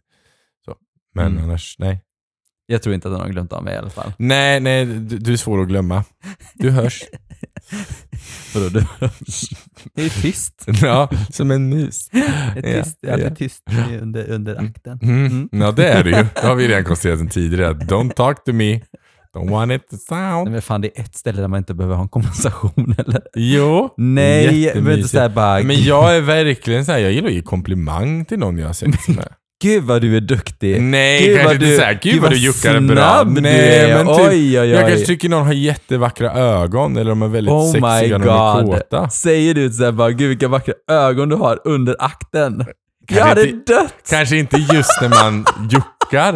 [0.64, 0.74] Så.
[1.14, 1.44] Men Mm.
[1.44, 2.02] annars, nej.
[2.66, 4.12] Jag tror inte att någon har glömt av mig i alla fall.
[4.18, 6.04] Nej, nej, du, du är svår att glömma.
[6.54, 7.02] Du hörs.
[8.54, 8.84] Vadå, du?
[9.94, 10.64] Det är tyst.
[10.82, 12.08] ja, som en mus.
[12.08, 12.98] Det är tyst.
[13.04, 13.62] Är Ja, alltid tyst
[14.00, 14.98] under, under akten.
[15.02, 15.26] Mm.
[15.26, 15.48] Mm.
[15.52, 16.26] Ja, det är det ju.
[16.34, 17.72] Det har vi redan konstaterat sedan tidigare.
[17.72, 18.80] Don't talk to me.
[19.36, 20.50] Don't want it to Nej, sound.
[20.50, 23.20] men fan, det är ett ställe där man inte behöver ha en konversation eller?
[23.36, 23.94] Jo.
[23.96, 28.24] Nej, men inte såhär bara, Men jag är verkligen såhär, jag gillar att ge komplimang
[28.24, 29.28] till någon jag har sex med.
[29.62, 30.82] gud vad du är duktig.
[30.82, 33.24] Nej, Gud, kanske inte du- såhär, gud, gud, vad du juckar bra.
[33.24, 34.04] du Nej, är.
[34.04, 34.68] men typ, Oj, oj, oj.
[34.68, 38.28] jag kanske tycker någon har jättevackra ögon eller de är väldigt Oh sexiga när de
[38.28, 39.08] är kåta.
[39.10, 42.64] Säger du såhär bara, gud vilka vackra ögon du har under akten.
[43.08, 43.94] Kanske Jag hade inte- dött.
[44.10, 45.86] Kanske inte just när man juckar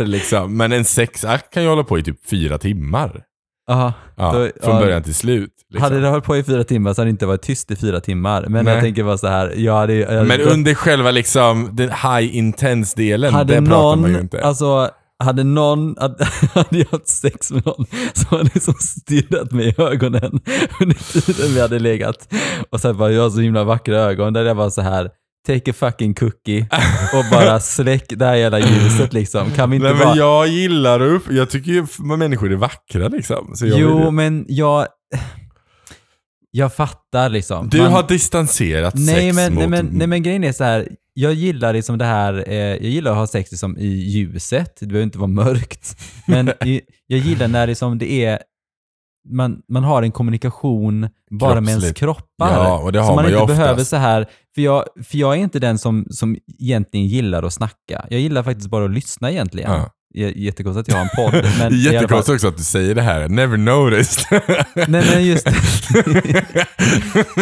[0.05, 3.23] liksom, men en sexakt kan ju hålla på i typ fyra timmar.
[3.71, 3.93] Aha.
[4.17, 4.81] Ja, Då- från ja.
[4.81, 5.51] början till slut.
[5.71, 5.83] Liksom.
[5.83, 8.01] Hade det hållit på i fyra timmar så hade det inte varit tyst i fyra
[8.01, 8.47] timmar.
[8.49, 8.75] Men Nej.
[8.75, 12.37] jag tänker bara så här, jag hade, jag hade Men under själva liksom, den high
[12.37, 14.43] intense delen, hade det pratar man ju någon, inte.
[14.45, 14.91] alltså,
[15.25, 15.97] hade någon,
[16.55, 20.41] hade, jag haft sex med någon som hade liksom stirrat mig i ögonen
[20.81, 22.33] under tiden vi hade legat
[22.71, 25.11] och sagt bara, jag har så himla vackra ögon, där jag var så här
[25.46, 26.66] take a fucking cookie
[27.14, 29.50] och bara släck det här jävla ljuset liksom.
[29.50, 30.09] Kan vi inte Nej, bara...
[30.09, 33.54] men jag gillar upp, jag tycker ju människor är vackra liksom.
[33.61, 34.87] Jo, vill- men jag...
[36.50, 37.68] Jag fattar liksom.
[37.68, 39.59] du Man- har distanserat nej, sex men, mot...
[39.61, 40.88] nej, men, nej men grejen är så här.
[41.14, 44.87] jag gillar liksom det här, eh, jag gillar att ha sex liksom i ljuset, det
[44.87, 45.96] behöver inte vara mörkt.
[46.26, 46.46] Men
[47.06, 48.38] jag gillar när liksom det är
[49.31, 52.53] man, man har en kommunikation bara med ens kroppar.
[52.53, 53.59] Ja, och det har så man, man inte oftast.
[53.59, 57.53] behöver så här, för jag, för jag är inte den som, som egentligen gillar att
[57.53, 58.07] snacka.
[58.11, 59.71] Jag gillar faktiskt bara att lyssna egentligen.
[59.71, 59.91] Ja.
[60.35, 61.51] Jättekonstigt att jag har en podd.
[61.59, 63.29] Men jättekonstigt också att du säger det här.
[63.29, 64.41] Never noticed.
[64.89, 65.47] Nej men just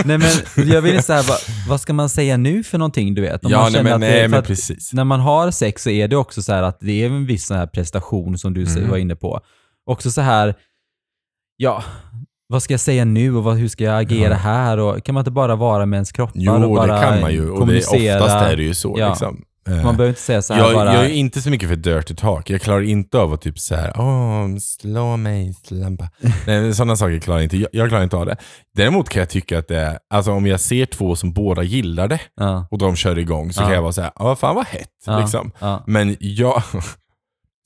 [0.04, 3.22] Nej men jag vill så här, vad, vad ska man säga nu för någonting du
[3.22, 3.44] vet?
[3.44, 4.92] Om ja, man nej, men, det- nej, men precis.
[4.92, 7.46] När man har sex så är det också så här att det är en viss
[7.46, 8.90] sån här prestation som du Mm.
[8.90, 9.40] var inne på.
[9.86, 10.54] Också så här,
[11.56, 11.84] ja,
[12.48, 14.36] vad ska jag säga nu och vad, hur ska jag agera Ja.
[14.36, 14.78] här?
[14.78, 17.32] Och, kan man inte bara vara med ens kroppar och Jo, bara det kan man
[17.32, 17.50] ju.
[17.50, 18.94] Och det, oftast är det ju så.
[18.98, 19.08] Ja.
[19.08, 19.44] Liksom.
[19.68, 20.94] Eh, Man behöver inte säga så jag, bara...
[20.94, 22.50] jag är inte så mycket för dirty talk.
[22.50, 26.08] Jag klarar inte av att typ så här, åh, slå mig, slampa.
[26.46, 27.56] Nej, sådana saker klarar jag inte.
[27.56, 28.36] Jag, jag klarar inte av det.
[28.76, 32.08] Däremot kan jag tycka att det är, alltså om jag ser två som båda gillar
[32.08, 33.64] det ja, och de kör igång så Ja.
[33.66, 35.20] kan jag vara så här, ja fan vad hett.
[35.20, 35.50] Liksom.
[35.60, 35.84] ja.
[35.86, 36.62] Men jag,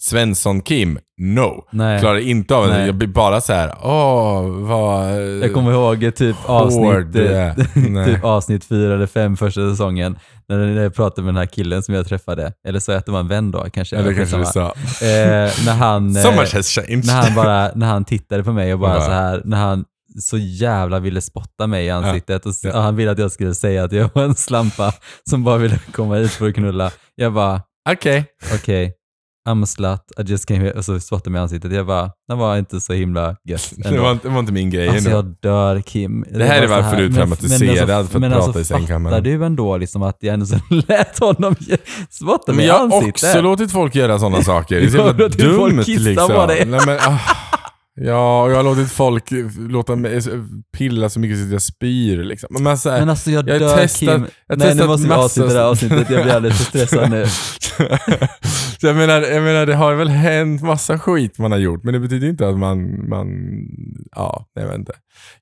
[0.03, 1.65] Svensson Kim, no.
[1.71, 2.01] Nej.
[2.01, 2.87] Klarar inte av det.
[2.87, 5.23] Jag blir bara så här, åh, vad...
[5.43, 10.19] Jag kommer ihåg typ avsnitt, eh, typ avsnitt fyra eller fem första säsongen.
[10.49, 12.53] När jag pratade med den här killen som jag träffade.
[12.69, 13.97] Eller så att det var en vän då kanske.
[13.97, 14.67] Eller kanske du sa.
[14.67, 16.15] Eh, när han...
[16.15, 17.07] So eh, much has changed.
[17.07, 19.85] när han bara, när han tittade på mig och bara så här, när han
[20.21, 23.85] så jävla ville spotta mig i ansiktet och, och han ville att jag skulle säga
[23.85, 24.93] att jag var en slampa
[25.31, 26.91] som bara ville komma hit för att knulla.
[27.15, 28.25] Jag bara, Okej.
[28.55, 28.93] okej,
[29.49, 31.73] I'm a slut, I just came here, och så spottade mig i ansiktet.
[31.73, 34.71] Jag bara, det var inte så himla gött Det var, inte- det var inte min
[34.71, 35.19] grej Alltså ändå.
[35.19, 36.25] jag dör Kim.
[36.31, 38.61] Det här var är varför du är men- traumatiserad men för att men prata alltså,
[38.61, 39.17] i sängkammaren.
[39.17, 40.57] Fattar du ändå liksom att jag ändå så
[40.89, 41.55] lät honom
[42.11, 43.31] spotta mig Men i jag har ansiktet?
[43.31, 44.81] också låtit folk göra sådana saker.
[44.81, 46.29] Det är så jävla dumt liksom.
[46.29, 46.67] på dig.
[46.67, 47.19] Nej, men, ah.
[48.01, 49.25] Ja, och jag har låtit folk
[49.59, 50.21] låta mig
[50.77, 52.49] pilla så mycket så att jag spyr liksom.
[52.61, 54.27] Men så här, Men alltså jag, Jag dör testat- Kim.
[54.49, 57.27] jag Nej nu måste vi avsluta det här avsnittet, jag blir alldeles för stressad nu.
[58.81, 61.95] så jag menar, jag menar, det har väl hänt massa skit man har gjort, men
[61.95, 63.29] det betyder inte att man, man
[64.17, 64.93] ja, jag vet inte.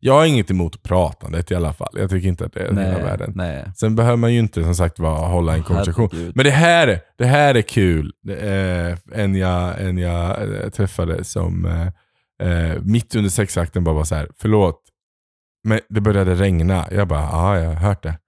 [0.01, 1.95] Jag har inget emot pratandet i alla fall.
[1.99, 3.33] Jag tycker inte att det är hela Nej, världen.
[3.35, 3.65] nej.
[3.77, 6.09] Sen behöver man ju inte som sagt vara hålla en konversation.
[6.13, 6.37] Herregud.
[6.37, 8.13] Men det här, det här är kul.
[8.29, 11.65] Eh, en jag, en jag eh, träffade som
[12.43, 14.83] eh, mitt under sexakten bara var så här, förlåt,
[15.65, 16.89] men det började regna.
[16.91, 18.19] Jag bara, ja, jag har hört det.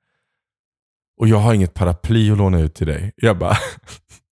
[1.20, 3.12] Och jag har inget paraply att låna ut till dig.
[3.16, 3.56] Jag bara,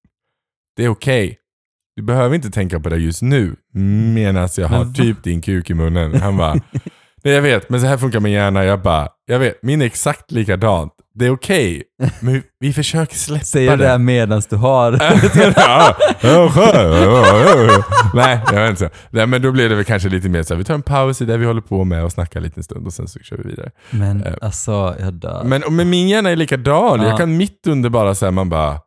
[0.77, 1.39] det är okej.
[1.97, 3.57] Du behöver inte tänka på det just nu,
[4.15, 6.15] medan jag har typ din kuk i munnen.
[6.15, 6.55] Han bara,
[7.25, 8.65] nej jag vet, men så här funkar min hjärna.
[8.65, 10.93] Jag bara, jag vet, min är exakt likadant.
[11.19, 11.83] Det är okej,
[12.21, 13.89] men vi, försöker släppa Säger det det.
[13.89, 14.93] här medans du har...
[18.15, 18.91] Nej, jag vet inte.
[19.11, 21.23] Nej, men då blir det väl kanske lite mer så här, vi tar en paus
[21.23, 23.37] i det vi håller på med och snackar lite en stund och sen så kör
[23.37, 23.71] vi vidare.
[23.91, 24.35] Men Eh.
[24.43, 25.43] alltså, jag dör.
[25.45, 27.01] Men, men min hjärna är likadan.
[27.01, 27.09] Ja.
[27.09, 28.79] Jag kan mitt under bara säga man bara,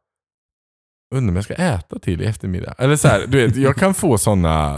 [1.16, 2.74] undrar om jag ska äta till i eftermiddag.
[2.78, 4.78] Eller så här, du vet, jag kan få sådana,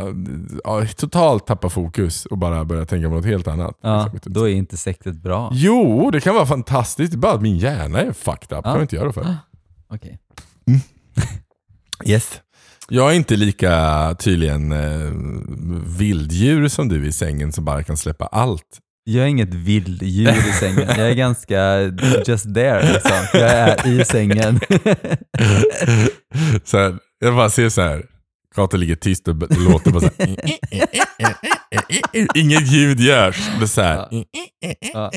[0.64, 3.78] ja, totalt tappa fokus och bara börja tänka på något helt annat.
[3.82, 4.34] ja, Liksom.
[4.34, 5.50] då är inte sektet bra.
[5.54, 7.14] Jo, det kan vara fantastiskt.
[7.16, 8.50] Bara att min hjärna är fucked up.
[8.52, 8.62] Ja.
[8.62, 9.36] kan jag inte göra för.
[9.94, 10.20] Okej.
[12.06, 12.42] Yes.
[12.90, 15.12] Jag är inte lika tydligen eh,
[15.98, 18.80] vilddjur som du i sängen som bara kan släppa allt.
[19.04, 20.88] Jag är inget vilddjur i sängen.
[20.88, 21.82] Jag är ganska
[22.28, 23.12] just there liksom.
[23.34, 24.60] Jag är i sängen.
[26.64, 28.04] så här, jag bara ser så här.
[28.56, 30.36] Kato ligger tyst och låter bara så här.
[32.38, 33.50] Inget ljud görs.
[33.62, 34.08] Är så här.
[34.94, 35.12] Ja.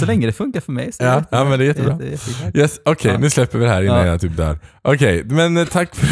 [0.00, 1.94] Så länge det funkar för mig så Ja, ja, men det är jättebra.
[1.96, 2.56] Det är jättegott.
[2.56, 3.18] Yes, Okej, Ja.
[3.18, 4.06] nu släpper vi det här innan Ja.
[4.06, 4.58] jag typ dör.
[4.82, 6.06] Okej, men eh, tack för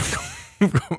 [0.64, 0.96] att du kom,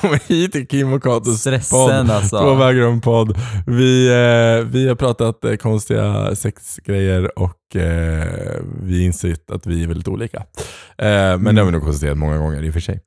[0.00, 1.36] kom hit till Kim och Katos podd.
[1.38, 2.38] Stressen alltså.
[2.38, 3.38] Två vägar om podd.
[3.66, 9.86] Vi, eh, vi har pratat eh, konstiga sexgrejer och eh, vi insett att vi är
[9.86, 10.38] väldigt olika.
[10.98, 13.00] Eh, men det har vi nog konstaterat många gånger i och för sig.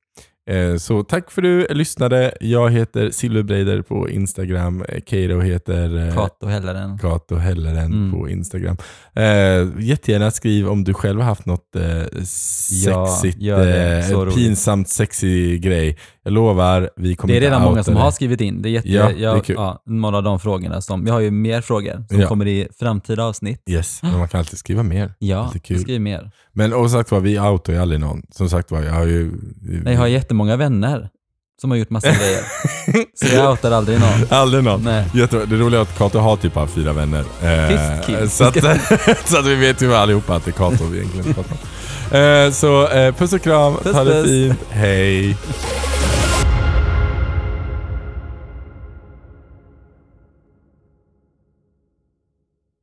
[0.52, 2.38] Eh, så tack för att du lyssnade.
[2.42, 4.84] Jag heter Silverbreider på Instagram.
[4.90, 6.98] Eh, Keiro heter eh, Kato Hellaren.
[6.98, 8.12] Kato Helleren Mm.
[8.12, 8.78] på Instagram.
[9.80, 11.76] Jättegärna skriv om du själv har haft något
[12.86, 13.38] Ja, sexigt,
[14.12, 14.36] roligt.
[14.36, 15.98] pinsamt sexig grej.
[16.24, 18.00] Jag lovar, vi kommer Det är redan många som det.
[18.00, 18.62] har skrivit in.
[18.62, 19.56] Det är jätte, Ja, ja, det är kul.
[19.60, 22.28] Ja, några av de frågorna som, jag har ju mer frågor som Ja.
[22.28, 23.64] kommer i framtida avsnitt.
[23.70, 25.14] Yes, men man kan alltid skriva mer.
[25.20, 26.32] Ja, skriv mer.
[26.54, 28.22] Men och sagt vad vi outar ju aldrig någon.
[28.32, 29.32] Som sagt var, jag har ju...
[29.62, 31.10] Nej, jag har jättemånga vänner
[31.62, 32.42] som har gjort massa grejer.
[33.16, 34.28] Så jag outar aldrig någon.
[34.30, 34.84] Aldrig någon.
[34.84, 35.06] Nej.
[35.14, 35.46] Jättebra.
[35.46, 37.20] Det roliga är att Kato har typ bara fyra vänner.
[37.44, 38.58] Eh, så, att,
[39.30, 41.58] så att vi vet ju allihopa att det är Kato vi egentligen pratar om.
[42.18, 45.38] Eh, så eh, puss och kram, Puss, ha det fint, hej!